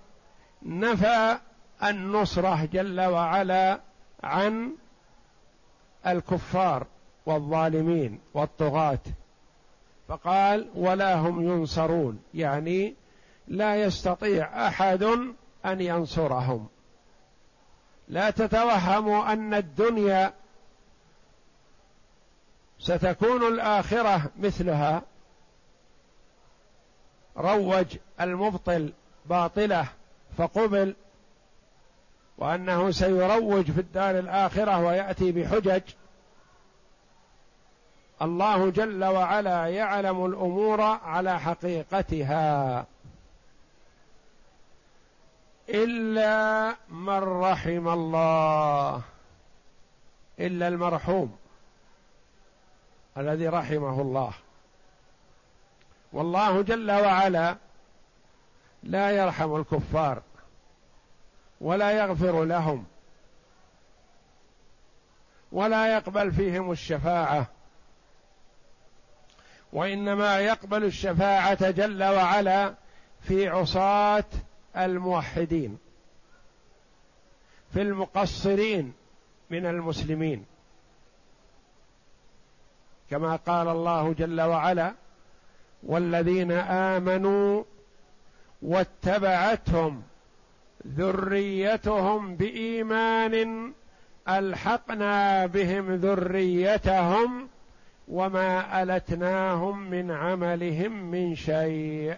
نفى 0.62 1.38
النصرة 1.84 2.64
جل 2.64 3.00
وعلا 3.00 3.80
عن 4.22 4.74
الكفار 6.06 6.86
والظالمين 7.26 8.20
والطغاة. 8.34 8.98
فقال 10.08 10.68
ولا 10.74 11.14
هم 11.14 11.42
ينصرون 11.42 12.22
يعني 12.34 12.94
لا 13.48 13.82
يستطيع 13.82 14.68
أحد 14.68 15.02
أن 15.64 15.80
ينصرهم. 15.80 16.68
لا 18.08 18.30
تتوهموا 18.30 19.32
أن 19.32 19.54
الدنيا 19.54 20.32
ستكون 22.78 23.54
الآخرة 23.54 24.30
مثلها. 24.38 25.02
روج 27.36 27.96
المبطل 28.20 28.92
باطله. 29.26 29.88
فقبل 30.38 30.94
وأنه 32.38 32.90
سيروج 32.90 33.70
في 33.70 33.80
الدار 33.80 34.18
الآخرة 34.18 34.84
ويأتي 34.84 35.32
بحجج. 35.32 35.82
الله 38.22 38.70
جل 38.70 39.04
وعلا 39.04 39.66
يعلم 39.66 40.26
الأمور 40.26 40.80
على 40.80 41.40
حقيقتها. 41.40 42.86
إلا 45.68 46.74
من 46.88 47.18
رحم 47.42 47.88
الله. 47.88 49.02
إلا 50.40 50.68
المرحوم 50.68 51.36
الذي 53.16 53.48
رحمه 53.48 54.00
الله. 54.00 54.32
والله 56.12 56.62
جل 56.62 56.90
وعلا 56.90 57.56
لا 58.82 59.10
يرحم 59.10 59.56
الكفار. 59.56 60.22
ولا 61.60 61.90
يغفر 61.90 62.44
لهم 62.44 62.84
ولا 65.52 65.94
يقبل 65.94 66.32
فيهم 66.32 66.72
الشفاعة. 66.72 67.46
وإنما 69.72 70.40
يقبل 70.40 70.84
الشفاعة 70.84 71.70
جل 71.70 72.04
وعلا 72.04 72.74
في 73.20 73.48
عصاة 73.48 74.24
الموحدين 74.76 75.78
في 77.72 77.82
المقصرين 77.82 78.92
من 79.50 79.66
المسلمين. 79.66 80.46
كما 83.10 83.36
قال 83.36 83.68
الله 83.68 84.12
جل 84.12 84.40
وعلا 84.40 84.94
والذين 85.82 86.52
آمنوا 86.52 87.64
واتبعتهم 88.62 90.02
ذريتهم 90.86 92.36
بإيمان 92.36 93.72
ألحقنا 94.28 95.46
بهم 95.46 95.94
ذريتهم 95.94 97.48
وما 98.08 98.82
ألتناهم 98.82 99.90
من 99.90 100.10
عملهم 100.10 100.92
من 101.10 101.34
شيء. 101.34 102.16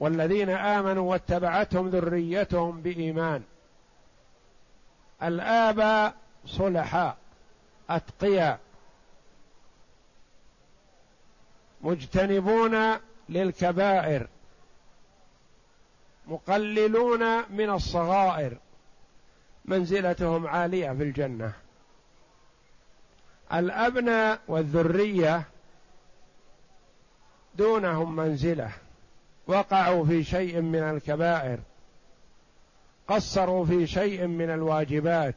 والذين 0.00 0.50
آمنوا 0.50 1.10
واتبعتهم 1.10 1.88
ذريتهم 1.88 2.82
بإيمان. 2.82 3.42
الاباء 5.22 6.14
صلحاء 6.46 7.16
اتقياء 7.90 8.58
مجتنبون 11.80 12.98
للكبائر. 13.28 14.28
مقللون 16.26 17.52
من 17.52 17.70
الصغائر. 17.70 18.58
منزلتهم 19.64 20.46
عالية 20.46 20.92
في 20.92 21.02
الجنة. 21.02 21.52
الأبناء 23.52 24.40
والذرية 24.48 25.42
دونهم 27.54 28.16
منزلة. 28.16 28.70
وقعوا 29.46 30.04
في 30.04 30.24
شيء 30.24 30.60
من 30.60 30.82
الكبائر. 30.82 31.58
قصروا 33.08 33.66
في 33.66 33.86
شيء 33.86 34.26
من 34.26 34.50
الواجبات. 34.50 35.34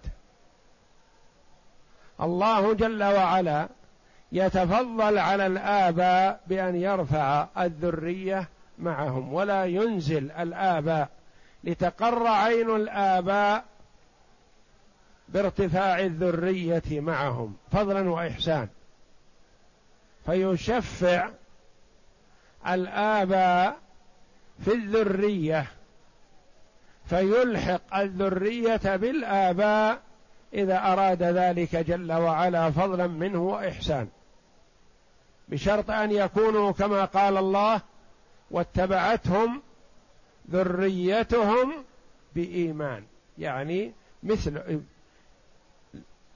الله 2.21 2.73
جل 2.73 3.03
وعلا 3.03 3.69
يتفضل 4.31 5.17
على 5.17 5.45
الآباء 5.47 6.41
بأن 6.47 6.75
يرفع 6.75 7.47
الذرية 7.57 8.49
معهم 8.77 9.33
ولا 9.33 9.65
ينزل 9.65 10.31
الآباء 10.31 11.09
لتقر 11.63 12.27
عين 12.27 12.75
الآباء 12.75 13.65
بارتفاع 15.29 15.99
الذرية 15.99 16.83
معهم 16.99 17.55
فضلا 17.71 18.09
وإحسان 18.09 18.67
فيشفع 20.25 21.29
الآباء 22.67 23.77
في 24.65 24.73
الذرية 24.73 25.65
فيلحق 27.05 27.95
الذرية 27.95 28.95
بالآباء 28.95 30.01
إذا 30.53 30.77
أراد 30.77 31.23
ذلك 31.23 31.75
جل 31.75 32.13
وعلا 32.13 32.71
فضلا 32.71 33.07
منه 33.07 33.41
واحسان 33.41 34.07
بشرط 35.47 35.91
أن 35.91 36.11
يكونوا 36.11 36.71
كما 36.71 37.05
قال 37.05 37.37
الله 37.37 37.81
واتبعتهم 38.51 39.61
ذريتهم 40.51 41.73
بإيمان. 42.35 43.03
يعني 43.37 43.93
مثل 44.23 44.81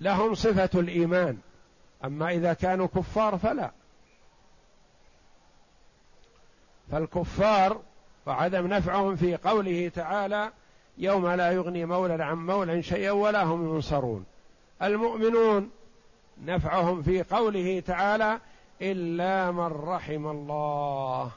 لهم 0.01 0.35
صفة 0.35 0.79
الإيمان 0.79 1.37
أما 2.05 2.31
إذا 2.31 2.53
كانوا 2.53 2.87
كفار 2.87 3.37
فلا. 3.37 3.71
فالكفار 6.91 7.81
وعدم 8.25 8.67
نفعهم 8.67 9.15
في 9.15 9.35
قوله 9.35 9.91
تعالى 9.95 10.51
يوم 10.97 11.27
لا 11.27 11.51
يغني 11.51 11.85
مولى 11.85 12.23
عن 12.23 12.37
مولى 12.37 12.83
شيئا 12.83 13.11
ولا 13.11 13.43
هم 13.43 13.75
ينصرون. 13.75 14.25
المؤمنون 14.81 15.69
نفعهم 16.45 17.01
في 17.01 17.23
قوله 17.23 17.79
تعالى 17.79 18.39
إلا 18.81 19.51
من 19.51 19.65
رحم 19.65 20.27
الله. 20.27 21.31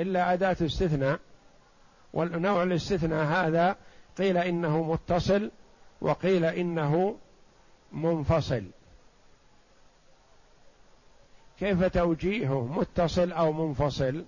إلا 0.00 0.32
أداة 0.32 0.56
استثناء 0.62 1.20
والنوع 2.12 2.62
الاستثناء 2.62 3.24
هذا 3.24 3.76
قيل 4.18 4.36
إنه 4.36 4.82
متصل 4.82 5.50
وقيل 6.00 6.44
إنه 6.44 7.16
منفصل. 7.92 8.64
كيف 11.58 11.84
توجيهه 11.84 12.66
متصل 12.66 13.32
أو 13.32 13.52
منفصل؟ 13.52 14.24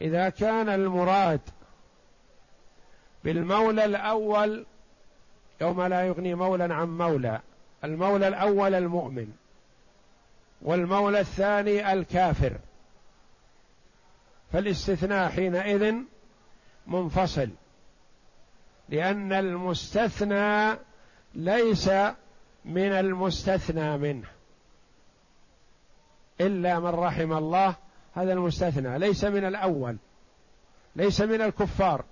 إذا 0.00 0.28
كان 0.28 0.68
المراد 0.68 1.40
بالمولى 3.24 3.84
الأول 3.84 4.66
يوم 5.60 5.82
لا 5.82 6.06
يغني 6.06 6.34
مولى 6.34 6.74
عن 6.74 6.98
مولى 6.98 7.40
المولى 7.84 8.28
الأول 8.28 8.74
المؤمن 8.74 9.32
والمولى 10.62 11.20
الثاني 11.20 11.92
الكافر. 11.92 12.58
فالاستثناء 14.52 15.28
حينئذ 15.28 15.94
منفصل 16.86 17.50
لأن 18.88 19.32
المستثنى 19.32 20.78
ليس 21.34 21.88
من 22.64 22.92
المستثنى 22.92 23.98
منه 23.98 24.28
إلا 26.40 26.80
من 26.80 26.86
رحم 26.86 27.32
الله 27.32 27.74
هذا 28.14 28.32
المستثنى 28.32 28.98
ليس 28.98 29.24
من 29.24 29.44
الأول 29.44 29.96
ليس 30.96 31.20
من 31.20 31.42
الكفار. 31.42 32.04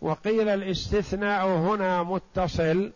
وقيل 0.00 0.48
الاستثناء 0.48 1.46
هنا 1.46 2.02
متصل 2.02 2.92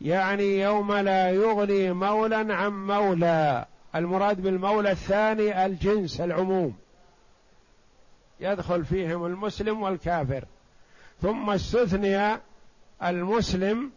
يعني 0.00 0.60
يوم 0.60 0.92
لا 0.92 1.30
يغني 1.30 1.92
مولا 1.92 2.54
عن 2.54 2.86
مولى. 2.86 3.66
المراد 3.94 4.40
بالمولى 4.40 4.90
الثاني 4.90 5.66
الجنس 5.66 6.20
العموم. 6.20 6.76
يدخل 8.40 8.84
فيهم 8.84 9.26
المسلم 9.26 9.82
والكافر. 9.82 10.44
ثم 11.22 11.50
استثني 11.50 12.38
المسلم 13.02 13.90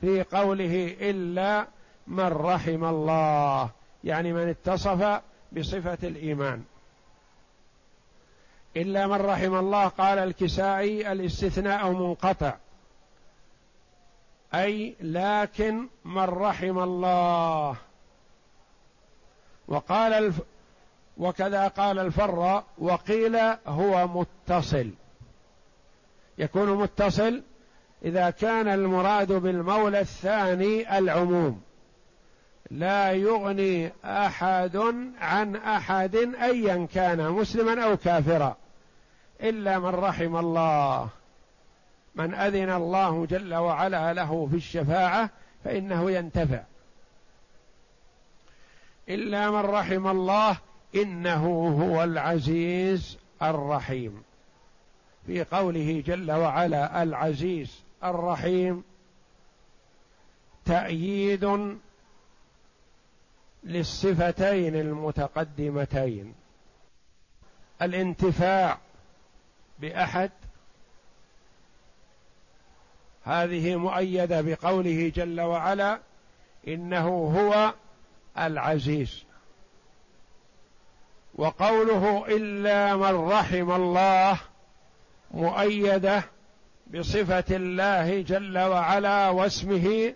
في 0.00 0.22
قوله 0.22 0.96
إلا 1.00 1.66
من 2.06 2.26
رحم 2.26 2.84
الله. 2.84 3.70
يعني 4.04 4.32
من 4.32 4.48
اتصف 4.48 5.20
بصفة 5.52 5.98
الإيمان. 6.02 6.64
إلا 8.76 9.06
من 9.06 9.16
رحم 9.16 9.54
الله 9.54 9.88
قال 9.88 10.18
الكسائي 10.18 11.12
الاستثناء 11.12 11.90
منقطع. 11.90 12.56
أي 14.54 14.96
لكن 15.00 15.88
من 16.04 16.24
رحم 16.24 16.78
الله. 16.78 17.76
وقال 19.68 20.12
الف 20.12 20.40
وكذا 21.18 21.68
قال 21.68 21.98
الفر 21.98 22.62
وقيل 22.78 23.36
هو 23.66 24.08
متصل. 24.08 24.90
يكون 26.38 26.78
متصل 26.78 27.42
إذا 28.04 28.30
كان 28.30 28.68
المراد 28.68 29.32
بالمولى 29.32 30.00
الثاني 30.00 30.98
العموم. 30.98 31.62
لا 32.70 33.12
يغني 33.12 33.92
أحد 34.04 34.76
عن 35.20 35.56
أحد 35.56 36.16
ايا 36.16 36.88
كان 36.94 37.30
مسلما 37.30 37.84
أو 37.84 37.96
كافرا 37.96 38.56
إلا 39.40 39.78
من 39.78 39.88
رحم 39.88 40.36
الله. 40.36 41.08
من 42.14 42.34
أذن 42.34 42.70
الله 42.70 43.26
جل 43.26 43.54
وعلا 43.54 44.12
له 44.12 44.48
في 44.50 44.56
الشفاعة 44.56 45.30
فإنه 45.64 46.10
ينتفع. 46.10 46.62
إلا 49.08 49.50
من 49.50 49.60
رحم 49.60 50.06
الله 50.06 50.58
إنه 50.94 51.68
هو 51.82 52.04
العزيز 52.04 53.18
الرحيم. 53.42 54.22
في 55.26 55.44
قوله 55.44 56.02
جل 56.06 56.32
وعلا 56.32 57.02
العزيز 57.02 57.80
الرحيم 58.04 58.84
تأييد 60.64 61.76
للصفتين 63.64 64.74
المتقدمتين. 64.76 66.34
الانتفاع 67.82 68.78
بأحد 69.78 70.30
هذه 73.24 73.76
مؤيدة 73.76 74.40
بقوله 74.40 75.12
جل 75.16 75.40
وعلا 75.40 76.00
إنه 76.68 77.08
هو 77.08 77.74
العزيز. 78.46 79.24
وقوله 81.34 82.26
إلا 82.28 82.96
من 82.96 83.28
رحم 83.30 83.70
الله 83.70 84.40
مؤيدة 85.30 86.22
بصفة 86.94 87.44
الله 87.56 88.22
جل 88.22 88.58
وعلا 88.58 89.28
واسمه 89.28 90.14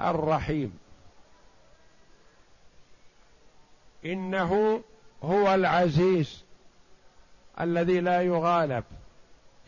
الرحيم. 0.00 0.78
إنه 4.04 4.82
هو 5.22 5.54
العزيز 5.54 6.44
الذي 7.60 8.00
لا 8.00 8.22
يغالب. 8.22 8.84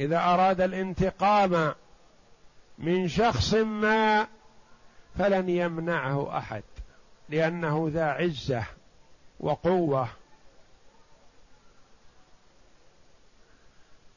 إذا 0.00 0.18
أراد 0.18 0.60
الانتقام 0.60 1.74
من 2.78 3.08
شخص 3.08 3.54
ما 3.54 4.26
فلن 5.18 5.48
يمنعه 5.48 6.38
أحد. 6.38 6.62
لأنه 7.30 7.90
ذا 7.92 8.04
عزة 8.04 8.64
وقوة. 9.40 10.08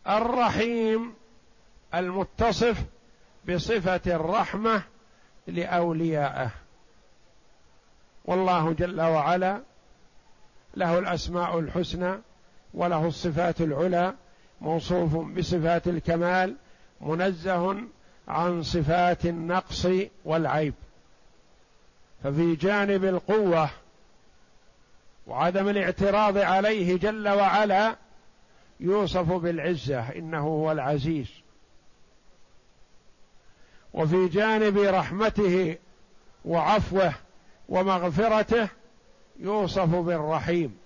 الرحيم 0.08 1.13
المتصف 1.93 2.84
بصفة 3.49 4.02
الرحمة 4.08 4.84
لأوليائه. 5.47 6.49
والله 8.26 8.73
جل 8.73 9.02
وعلا 9.02 9.62
له 10.76 10.99
الأسماء 10.99 11.60
الحسنى 11.60 12.21
وله 12.73 13.08
الصفات 13.08 13.62
العلى 13.62 14.13
موصوف 14.62 15.15
بصفات 15.15 15.88
الكمال 15.88 16.56
منزه 17.02 17.78
عن 18.28 18.63
صفات 18.63 19.26
النقص 19.26 19.88
والعيب. 20.26 20.73
ففي 22.24 22.56
جانب 22.56 23.06
القوة 23.06 23.70
وعدم 25.28 25.70
الاعتراض 25.70 26.38
عليه 26.38 26.98
جل 26.98 27.30
وعلا 27.30 27.96
يوصف 28.80 29.32
بالعزة 29.32 30.10
إنه 30.10 30.40
هو 30.40 30.72
العزيز. 30.72 31.28
وفي 33.94 34.28
جانب 34.28 34.78
رحمته 34.78 35.78
وعفوه 36.46 37.14
ومغفرته 37.70 38.68
يوصف 39.40 39.96
بالرحيم. 39.96 40.78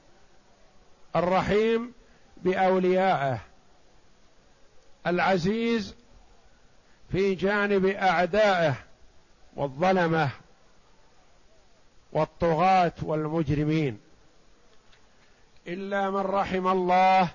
الرحيم 1.15 1.93
بأوليائه. 2.38 3.39
العزيز 5.08 5.95
في 7.12 7.36
جانب 7.36 7.86
أعدائه 7.86 8.76
والظلمة. 9.56 10.30
والطغاة 12.12 12.93
والمجرمين. 13.02 14.00
إلا 15.67 16.10
من 16.10 16.17
رحم 16.17 16.67
الله 16.67 17.30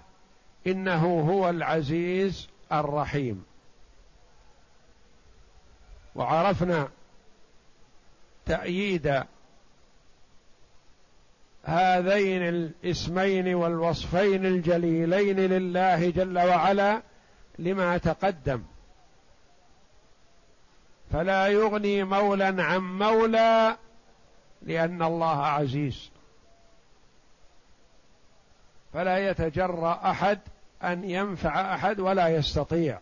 إنه 0.67 1.21
هو 1.21 1.51
العزيز 1.51 2.49
الرحيم. 2.73 3.45
وعرفنا 6.15 6.89
تأييد 8.47 9.23
هذين 11.65 12.49
الاسمين 12.49 13.55
والوصفين 13.55 14.47
الجليلين 14.47 15.37
لله 15.41 16.11
جل 16.11 16.39
وعلا 16.39 17.03
لما 17.59 17.99
تقدم. 17.99 18.63
فلا 21.13 21.47
يغني 21.47 22.05
مولا 22.05 22.63
عن 22.65 22.99
مولى 22.99 23.77
لأن 24.63 25.03
الله 25.03 25.47
عزيز. 25.47 26.11
فلا 28.93 29.31
يتجرأ 29.31 30.11
أحد 30.11 30.39
أن 30.83 31.05
ينفع 31.05 31.75
أحد 31.75 32.01
ولا 32.01 32.29
يستطيع. 32.29 32.99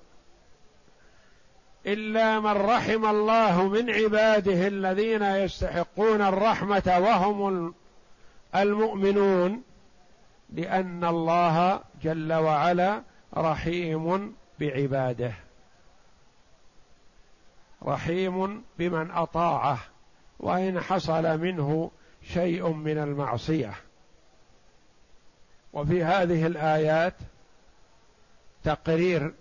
إلا 1.87 2.40
من 2.40 2.53
رحم 2.53 3.07
الله 3.07 3.68
من 3.68 3.90
عباده 3.90 4.66
الذين 4.66 5.23
يستحقون 5.23 6.23
الرحمة 6.23 6.99
وهم 7.01 7.75
المؤمنون 8.55 9.62
لأن 10.53 11.05
الله 11.05 11.81
جل 12.03 12.33
وعلا 12.33 13.03
رحيم 13.37 14.37
بعباده. 14.61 15.33
رحيم 17.83 18.64
بمن 18.79 19.11
أطاعه. 19.11 19.79
وإن 20.40 20.81
حصل 20.81 21.38
منه 21.38 21.90
شيء 22.22 22.68
من 22.68 22.98
المعصية. 22.98 23.74
وفي 25.72 26.05
هذه 26.05 26.46
الآيات 26.46 27.14
تقرير 28.64 29.35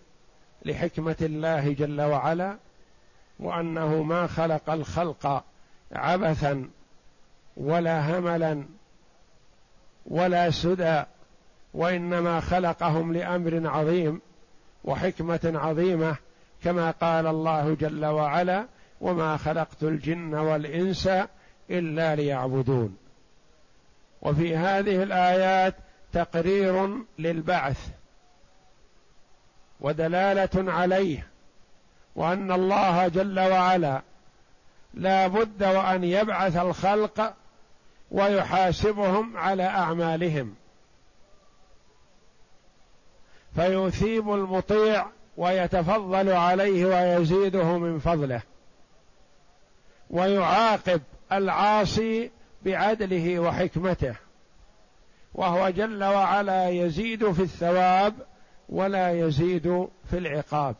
لحكمة 0.65 1.15
الله 1.21 1.73
جل 1.73 2.01
وعلا 2.01 2.57
وأنه 3.39 4.03
ما 4.03 4.27
خلق 4.27 4.69
الخلق 4.69 5.43
عبثا 5.91 6.69
ولا 7.57 8.17
هملا 8.17 8.63
ولا 10.05 10.51
سدى 10.51 11.03
وإنما 11.73 12.39
خلقهم 12.39 13.13
لأمر 13.13 13.67
عظيم 13.67 14.21
وحكمة 14.83 15.39
عظيمة 15.55 16.15
كما 16.63 16.91
قال 16.91 17.27
الله 17.27 17.75
جل 17.75 18.05
وعلا 18.05 18.65
وما 19.01 19.37
خلقت 19.37 19.83
الجن 19.83 20.33
والإنس 20.33 21.09
إلا 21.69 22.15
ليعبدون. 22.15 22.97
وفي 24.21 24.57
هذه 24.57 25.03
الآيات 25.03 25.75
تقرير 26.13 26.89
للبعث 27.19 27.89
ودلالة 29.81 30.71
عليه 30.71 31.27
وأن 32.15 32.51
الله 32.51 33.07
جل 33.07 33.39
وعلا 33.39 34.01
لا 34.93 35.27
بد 35.27 35.63
وأن 35.63 36.03
يبعث 36.03 36.57
الخلق 36.57 37.33
ويحاسبهم 38.11 39.37
على 39.37 39.63
أعمالهم. 39.63 40.55
فيثيب 43.55 44.33
المطيع 44.33 45.05
ويتفضل 45.37 46.29
عليه 46.29 46.85
ويزيده 46.85 47.77
من 47.77 47.99
فضله. 47.99 48.41
ويعاقب 50.09 51.01
العاصي 51.31 52.31
بعدله 52.65 53.39
وحكمته 53.39 54.15
وهو 55.33 55.69
جل 55.69 56.03
وعلا 56.03 56.69
يزيد 56.69 57.31
في 57.31 57.41
الثواب 57.41 58.13
ولا 58.69 59.11
يزيد 59.11 59.87
في 60.09 60.17
العقاب. 60.17 60.75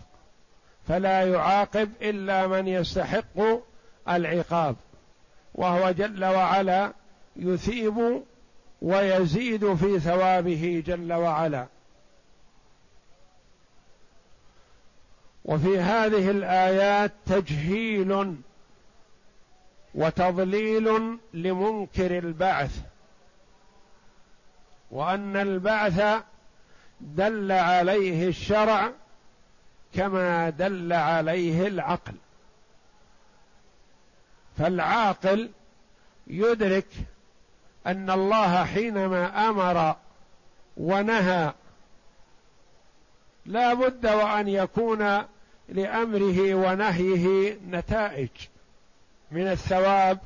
فلا 0.87 1.23
يعاقب 1.33 1.91
إلا 2.01 2.47
من 2.47 2.67
يستحق 2.67 3.61
العقاب 4.09 4.75
وهو 5.55 5.91
جل 5.91 6.25
وعلا 6.25 6.93
يثيب 7.35 8.23
ويزيد 8.81 9.73
في 9.73 9.99
ثوابه 9.99 10.83
جل 10.87 11.13
وعلا. 11.13 11.67
وفي 15.45 15.79
هذه 15.79 16.31
الآيات 16.31 17.11
تجهيل 17.25 18.35
وتضليل 19.95 21.17
لمنكر 21.33 22.17
البعث 22.17 22.79
وأن 24.91 25.37
البعث 25.37 26.23
دل 27.01 27.51
عليه 27.51 28.27
الشرع 28.27 28.91
كما 29.93 30.49
دل 30.49 30.93
عليه 30.93 31.67
العقل. 31.67 32.13
فالعاقل 34.57 35.51
يدرك 36.27 36.87
أن 37.87 38.09
الله 38.09 38.65
حينما 38.65 39.49
أمر 39.49 39.95
ونهى 40.77 41.53
لا 43.45 43.73
بد 43.73 44.05
وأن 44.07 44.47
يكون 44.47 45.23
لأمره 45.69 46.55
ونهيه 46.55 47.57
نتائج. 47.69 48.29
من 49.31 49.47
الثواب 49.47 50.19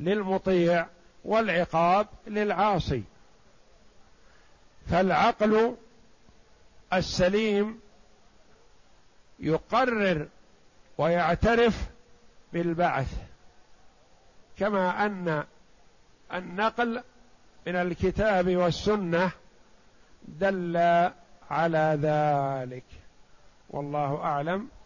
للمطيع 0.00 0.86
والعقاب 1.24 2.06
للعاصي. 2.26 3.02
فالعقل 4.90 5.76
السليم 6.92 7.80
يقرر 9.38 10.28
ويعترف 10.98 11.88
بالبعث 12.52 13.16
كما 14.58 15.06
أن 15.06 15.44
النقل 16.34 17.02
من 17.66 17.76
الكتاب 17.76 18.56
والسنة 18.56 19.30
دل 20.22 20.76
على 21.50 21.98
ذلك. 22.02 22.84
والله 23.70 24.22
أعلم. 24.22 24.68